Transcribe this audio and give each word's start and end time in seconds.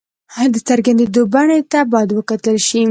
د 0.53 0.55
څرګندېدو 0.67 1.21
بڼې 1.33 1.59
ته 1.71 1.79
باید 1.91 2.09
وکتل 2.13 2.57
شي. 2.67 2.79